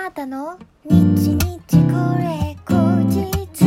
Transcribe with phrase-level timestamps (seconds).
[0.00, 0.56] あーたの？
[0.84, 3.64] 日日これ後日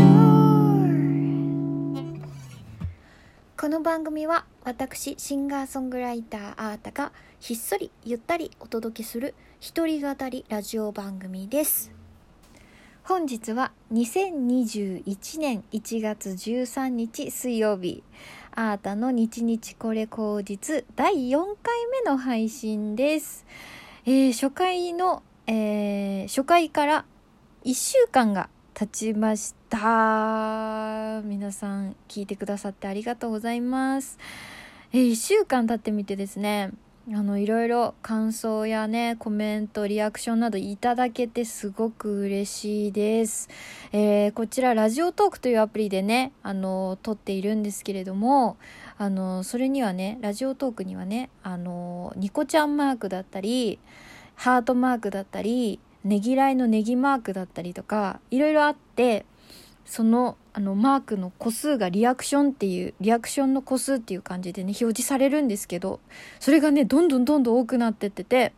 [3.58, 11.92] この番組は私シンガーソングライターあーたがひっそりゆったりお届けする一人語りラジオ番組です。
[13.04, 18.04] 本日は2021年1月13日水曜日。
[18.56, 23.46] あーたの日日これ口実第4回目の配信です、
[24.06, 27.06] えー初回の、えー初回から
[27.66, 31.22] 1週間が経ちました。
[31.24, 34.18] 皆さん聞いてくださってありがとうございます、
[34.94, 36.72] え1週間経ってみてですね
[37.10, 43.50] あのいろいろ感想やねコメントリアクションなどいただけてすごく嬉しいです、
[43.92, 48.58] えーこちらラジオトークというアプリでねあの撮っているんですけれども
[48.98, 53.80] あのそれにはねラジオトークにはねあのニコちゃんマークだったり
[54.42, 59.24] ハートマークだったりねぎらいのネギマークだったりとかいろいろあって
[59.86, 66.00] そのあのマークの個数がリアクションっていうリアクションの個数っていう感じでね表示されるんですけど
[66.40, 68.54] それがねどんどんどんどん多くなってってて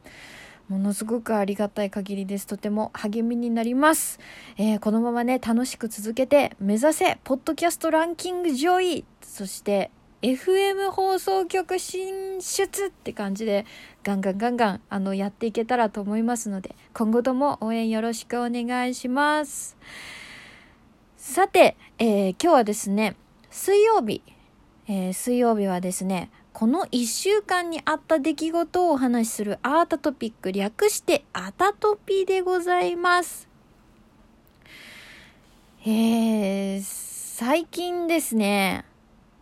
[0.70, 2.48] ものすごくありがたい限りです。
[2.48, 4.22] とても励みになります、
[4.58, 9.04] えーこのままね楽しく続けて目指せポッドキャストランキング上位。
[9.22, 9.92] そして
[10.24, 13.66] FM 放送局進出って感じで
[14.04, 19.76] ガンガンガンガンあのやっていけたらと思いますので今後とも応援よろしくお願いします。
[21.18, 23.18] さて、えー今日はですね
[23.52, 24.22] 水曜日、
[24.88, 33.50] えー水曜日はですねこの1週間にあった出来事をお話しするアートトピック略してアタトピでございます。
[35.86, 38.86] えー最近ですね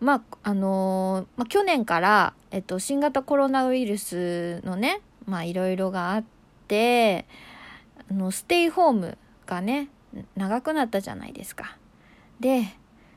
[0.01, 6.23] まああのーまあ、去年から、えっと、新型コロナウイルスのねまあいろいろがあっ
[6.67, 7.27] て
[8.09, 9.89] あのステイホームがね
[10.35, 11.77] 長くなったじゃないですか。
[12.39, 12.65] で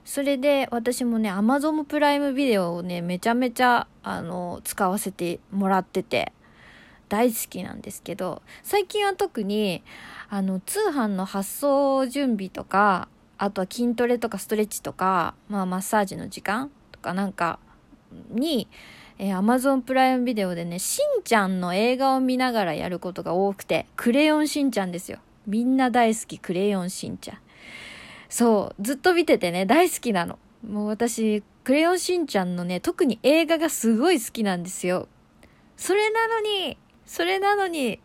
[0.05, 6.33] それで私もね Amazon プライムビデオをねめちゃめちゃあの使わせてもらってて
[7.09, 9.83] 大好きなんですけど最近は特に
[10.29, 13.09] あの通販の発送準備とか
[13.39, 17.59] あとは筋トレとかストレッチとか、まあ、マッサージの時間とかなんか
[18.31, 18.69] に、
[19.19, 25.19] えー Amazon プライムビデオでねしんちゃんの映画を見ながらやることが多くてクレヨンしんちゃんですよ。
[25.47, 27.39] みんな大好きクレヨンしんちゃん。
[28.29, 30.39] そうずっと見ててね大好きなの。
[30.69, 35.09] もう私クレヨンしんちゃんのね特に映画がすごい好きなんですよ。
[35.77, 38.01] それなのにそれなのに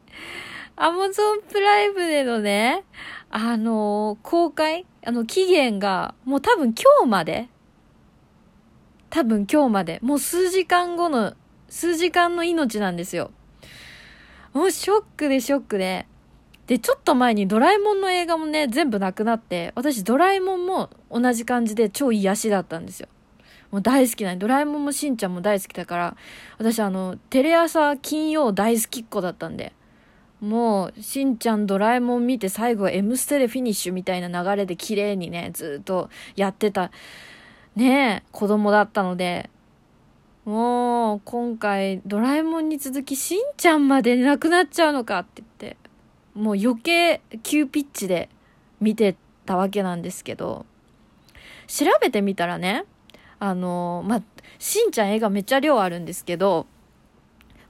[0.75, 2.83] Amazon プライムでのね
[3.31, 7.49] あの公開あの期限がもう多分今日まで。
[9.09, 9.97] 多分今日まで。
[10.03, 11.33] もう数時間後の
[11.67, 13.31] 数時間の命なんですよ。
[14.53, 16.05] もうショックでショックで。
[16.67, 23.07] でちょっと前にドラえもんの映画もね全部なくなって私ドラえもんも同じ感じで超癒しだったんですよ。
[23.71, 26.17] もう大好きなドラえもんもしんちゃんも大好きだから
[26.59, 29.73] 私あのテレ朝金曜大好きっ子だったんで
[30.41, 36.91] もうしんちゃんドラえもん見て最後は「M ステ」でフィニッシュみたいな流れで綺麗にねずっとやってた。
[37.75, 39.49] ねえ子供だったので。
[40.45, 45.77] もう今回ドラえもんに続きしんちゃんまでなくなっちゃうのかって言って。
[46.33, 48.29] もう余計急ピッチで
[48.79, 50.65] 見てたわけなんですけど。
[51.69, 52.83] 調べてみたらね
[53.39, 54.21] あのまあ
[54.57, 56.65] しんちゃん映画めっちゃ量あるんですけど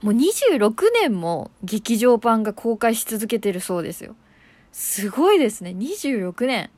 [0.01, 4.15] もう26年も劇場版が公開し続けてるそうですよ。
[4.71, 5.71] すごいですね。
[5.71, 6.69] 26年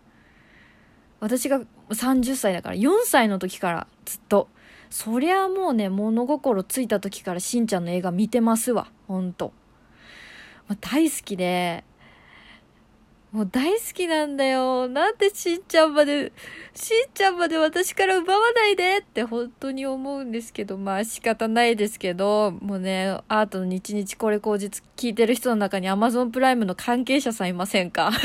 [1.20, 4.48] 私が30歳だから4歳の時からずっと。
[4.90, 8.88] そりゃもうね物心ついた時からしんちゃんの映画見てますわ。
[9.08, 9.54] ほんと。
[10.68, 11.84] まあ大好きで
[13.32, 14.90] もう大好きなんだよ。
[14.90, 16.34] なんでしんちゃんまで
[16.76, 18.98] しんちゃんまで私から奪わないで？
[18.98, 20.78] って本当に思うんですけど。
[20.78, 22.52] まあ仕方ないですけど。
[22.62, 28.12] もうねアートの日々これ口実聞いてる人の中に Amazon プライムの関係者さんいませんか？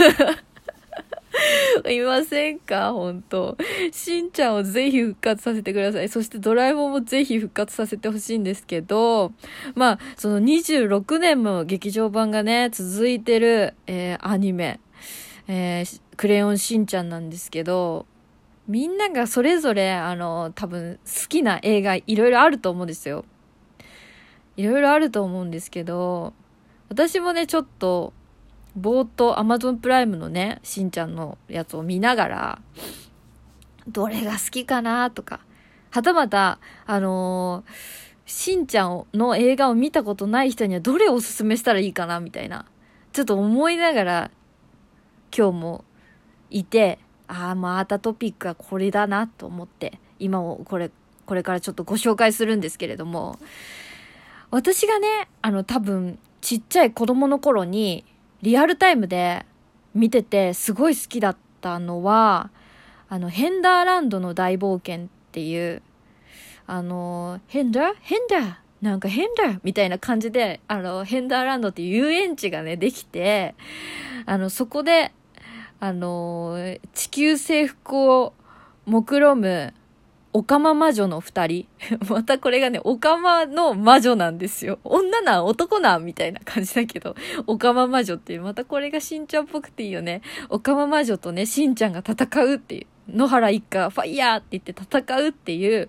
[1.89, 2.93] いませんか？
[2.93, 3.57] 本当。
[3.93, 6.09] しんちゃんをぜひ復活させてください。
[6.09, 9.33] そしてドラえもんもぜひ復活させてほしいんですけど、
[9.77, 14.81] まあ、その26年も劇場版がね、続いてる、えーアニメ、
[15.49, 18.07] えークレヨンしんちゃんなんですけど、
[18.67, 23.25] みんながそれぞれ、あの、多分好きな映画いろいろあると思うんですよ。
[24.57, 26.33] いろいろあると思うんですけど、
[26.89, 28.13] 私もね、ちょっと、
[28.75, 32.59] ぼーっと Amazon プライムのね、しんちゃんのやつを見ながら、
[33.87, 35.41] どれが好きかなとか、
[35.91, 42.67] はたまた、あのーしんちゃんの映画を見たことない人にはどれをおすすめしたらいいかなみたいな。
[43.13, 44.31] ちょっと思いながら
[45.37, 45.85] 今日も
[46.51, 50.91] いて、ああ、またトピックはこれだなと思って、今もこれ、
[51.25, 53.39] これからちょっとご紹介するんですけれども、
[54.51, 58.05] 私がね、あの多分ちっちゃい子供の頃に
[58.43, 59.45] リアルタイムで
[59.95, 62.51] 見ててすごい好きだったのは、
[63.09, 65.83] あの、ヘンダーランドの大冒険っていう、
[66.67, 67.95] あの、ヘンダー？
[68.01, 68.55] ヘンダー？
[68.83, 73.55] なんか変だみたいな感じで、あの、ヘンダーランドっていう遊園地がね、できて、
[74.27, 75.13] あの、そこで、
[75.81, 76.57] あの、
[76.95, 78.35] 地球征服を
[78.85, 79.75] 目論む、
[80.33, 81.67] オカマ魔女の二人。
[82.11, 84.79] またこれがね、オカマの魔女なんですよ。
[84.85, 90.21] 女なん男なんみたいな感じだけど、オカマ魔女っていう、またこれがしんちゃんっぽくていいよね。
[90.51, 92.87] オカマ魔女とね、しんちゃんが戦うっていう。
[93.17, 95.89] 野原一家、ファイヤーって言って戦うっていう、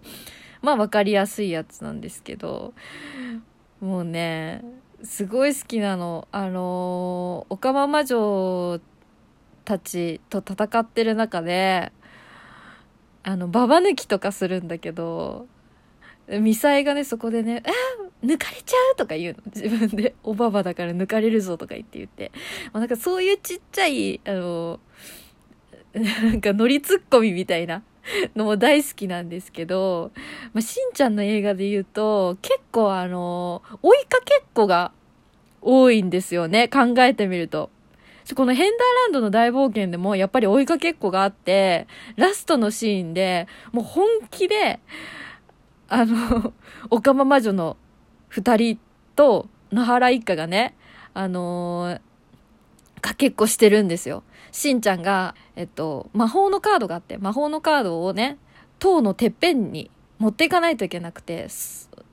[0.61, 2.73] まあ分かりやすいやつなんですけど、
[3.79, 4.63] もうね、
[5.03, 6.27] すごい好きなの。
[6.31, 8.79] あの、オカマ魔女
[9.65, 11.91] たちと戦ってる中で、
[13.23, 15.47] あの、ババ抜きとかするんだけど、
[16.27, 17.69] ミサイがね、そこでね、あ
[18.25, 18.95] 抜かれちゃう？
[18.95, 19.43] とか言うの。
[19.53, 22.31] 自分で、おばばだから抜かれるぞとか言って言って。
[22.73, 24.79] まあ、なんかそういうちっちゃい、あの、
[25.93, 27.83] なんか乗りツッコミみたいな
[28.35, 30.11] のも大好きなんですけど、
[30.53, 34.91] まあ、しんちゃんの映画で言うと、結構あの、追いかけっこが
[35.61, 36.67] 多いんですよね。
[36.67, 37.69] 考えてみると。
[38.35, 41.87] このヘンダーランドの大冒険でもやっぱり追いかけっこがあって、
[42.17, 44.79] ラストのシーンで、もう本気で、
[45.87, 46.53] あの、
[46.91, 47.77] オカマ魔女の
[48.27, 48.79] 二人
[49.15, 50.75] と野原一家がね、
[51.13, 52.01] あのー、
[53.01, 54.23] かけっこしてるんですよ。
[54.51, 58.37] しんちゃんが、えっと、魔法のカードがあって、魔法のカードをね、
[58.79, 61.47] 塔のてっぺんに持っていかないといけなくて、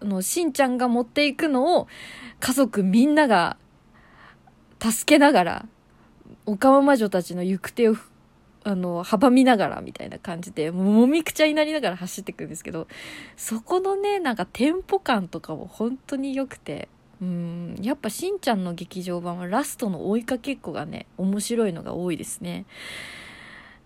[0.02, 1.88] のしんちゃんが持っていくのを
[2.40, 3.56] 家族みんなが
[4.81, 5.66] 助けながら、
[6.46, 7.96] オカマ魔女たちの行く手を
[8.66, 12.88] あの、阻みながらみたいな感じで、もみくちゃになりながら走っていくんですけど、
[13.36, 16.88] そこのね、なんかテンポ感とかも本当に良くて、
[17.20, 17.76] うん。
[17.81, 22.66] やっぱしんちゃんの劇場版はラストの追いかけっこがね面白いのが多いですね。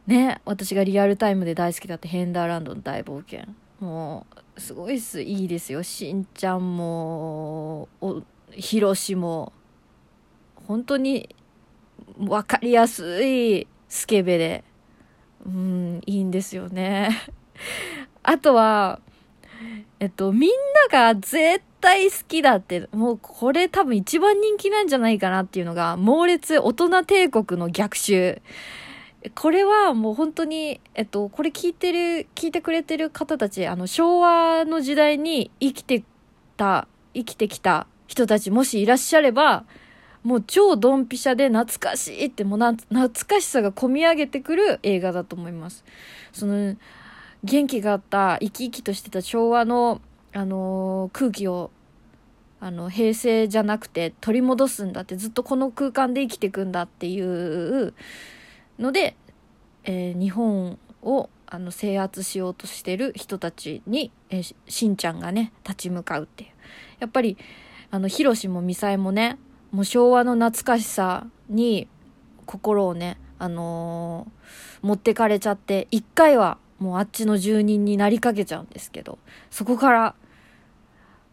[0.07, 3.53] ね私がリアルタイムで大好きだったヘンダーランドの大冒険。
[3.81, 4.27] も
[4.57, 5.23] うすごいっす。
[5.23, 5.83] いいですよ。
[5.83, 8.23] しんちゃんもお
[8.53, 9.53] ひろしも
[10.67, 11.35] 本当に
[12.19, 14.65] 分かりやすいスケベで。
[15.47, 17.11] うんいいんですよね。
[18.23, 19.01] あとは
[20.01, 20.51] えっとみん
[20.91, 28.41] なが絶対好きだって、もうこれ多分一番人気なんじゃないかなっていうのが、猛烈大人帝国の逆襲。
[29.35, 36.05] これはもう本当に、えっと、これ聞いてる、聞いてくれてる方たち、あの、昭和の時代に生きて
[36.57, 39.65] た、生きてきた人たちもしいらっしゃれば、
[40.23, 45.85] もう超ドンピシャで懐かしいって、もう懐かしさが込み上げてくる映画だと思います。
[46.33, 46.77] その、
[47.45, 50.01] 元気があった、生き生きとしてた昭和の
[50.33, 51.71] あの空気を
[52.61, 57.95] あの平成じゃなくて取り戻すんだってずっとこの空間で生きていくんだっていう
[58.79, 59.17] ので、
[59.85, 66.51] えー、日本をあの制圧しようとしてる人たちに、えー、しんちゃんがね立ち向かうっていう。
[66.99, 67.39] やっぱり
[67.91, 69.39] あのヒロシもミサイもね
[69.71, 71.89] もう昭和の懐かしさに
[72.45, 79.19] 心をねあのー、持ってかれちゃって一回はもうあっちの住人になりかけちゃうんですけど、
[79.51, 80.15] そこから、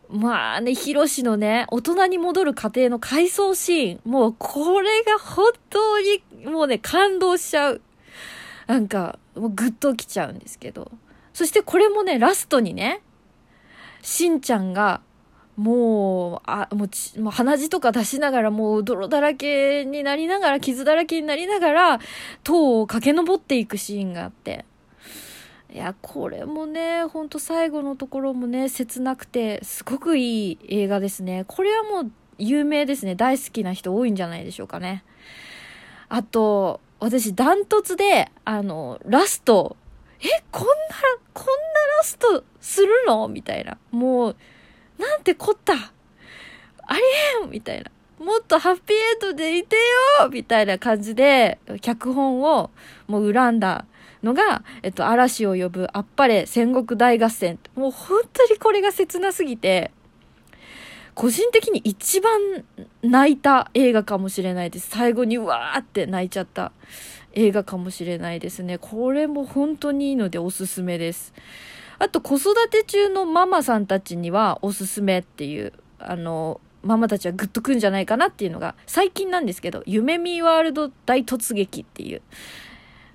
[0.09, 7.81] まあね、ヒロシのね、大人に戻る過程の回想シーン、もうこれが本当にもうね、感動しちゃう。
[8.67, 10.91] なんか、もうグッときちゃうんですけど。
[11.33, 13.01] そしてこれもね、ラストにね、
[14.01, 15.01] しんちゃんが、
[15.57, 21.99] もう、あ、もうち、もう鼻血とか出しながら、もう泥だらけになりながら、傷だらけになりながら、
[22.43, 24.65] 塔を駆け上っていくシーンがあって、
[25.75, 31.43] いや、これもね、ほんと最後のところもね、切なくて、すごくいい映画ですね。
[31.49, 33.15] これはもう有名ですね。
[33.15, 35.03] 大好きな人多いんじゃないでしょうかね。
[36.07, 39.75] あと、私ダントツで、あの、ラスト、
[40.21, 40.73] え、こんな、
[41.33, 41.51] こんな
[41.97, 43.27] ラストするの？
[43.27, 43.77] みたいな。
[43.91, 44.35] もう、
[44.97, 45.73] なんてこった？
[45.73, 47.01] あり
[47.43, 47.91] えんみたいな。
[48.17, 49.75] もっとハッピーエンドでいて
[50.21, 52.71] よみたいな感じで、脚本を
[53.07, 53.85] もう恨んだ
[54.25, 57.59] のが、えっと、嵐を呼ぶあっぱれ戦国大合戦。
[57.75, 59.91] もう本当にこれが切なすぎて、
[61.13, 62.65] 個人的に一番
[63.03, 64.89] 泣いた映画かもしれないです。
[64.89, 66.73] 最後にわーって泣いちゃった
[67.33, 68.79] 映画かもしれないですね。
[68.79, 71.33] これも本当にいいのでおすすめです。
[71.99, 82.21] あと子育て中のママさんたちにはおすすめっていう、あの、ママたちはグッとくんじゃないかなっていうのが、最近なんですけど、夢見ワールド大突撃っていう、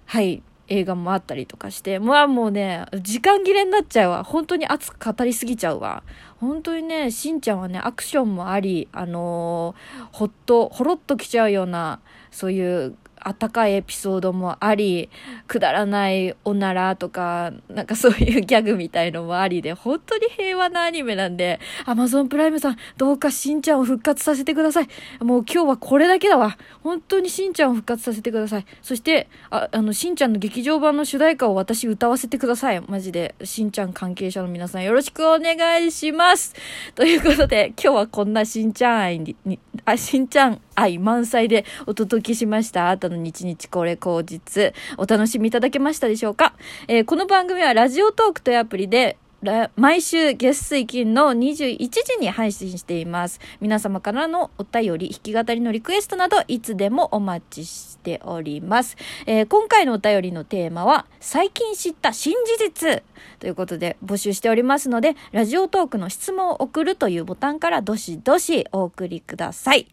[0.07, 4.25] はい、映画もあったりとかして、まあもうね、時間切れになっちゃうわ。
[4.25, 6.03] 本当に熱く語りすぎちゃうわ。
[6.39, 12.00] 本当にね、しんちゃんはね、アクションもあり、あのー、ほっと、ほろっときちゃうような、
[12.31, 15.11] そういうあったかいエピソードもあり、
[15.47, 24.89] くだらないおならとか、なんかそういうギャグみたいのもありで、本当に平和なアニメなんで、アマゾンプライムさん、どうかしんちゃんを復活させてください。
[25.21, 26.57] もう今日はこれだけだわ。
[26.83, 28.67] 本当にしんちゃんを復活させてください。
[28.83, 32.81] そして、あ、あの、しんちゃんの劇場版の主題歌を私歌わせてください。
[32.81, 36.55] マジで、しんちゃん関係者の皆さんよろしくお願いします。
[36.95, 39.37] ということで、今日はこんなしんちゃん愛に、
[39.85, 42.91] あ、しんちゃん愛満載でお届けしました。
[42.91, 46.55] あとの日々これ口実、お楽しみいただけましたでしょうか、
[46.89, 49.19] えー、この番組はラジオトークというアプリで
[49.75, 53.40] 毎週月水金の21時に配信しています。
[53.61, 58.99] 皆様からのお便り、弾き語りのリクエストなど、いつでもお待ちしております。
[59.25, 63.02] えー、今回のお便りのテーマは、最近知った新事実
[63.38, 69.87] ということで募集しておりますので、ラジオトークの質問を送るというボタンからどしどしお送りください。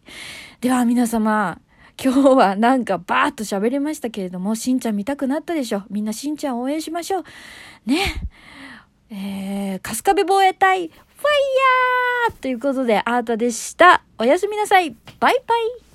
[0.60, 1.58] では皆様、
[2.02, 5.84] 今日はなんかバーッと喋りましたけれども、しんちゃん見たくなったでしょ？
[5.88, 7.24] みんなしんちゃん応援しましょう。
[7.86, 7.96] ね。
[9.10, 10.92] えー、春日部防衛隊、ファイ
[12.28, 14.02] ヤーということで、アートでした。
[14.18, 14.94] おやすみなさい。
[15.18, 15.87] バイバイ。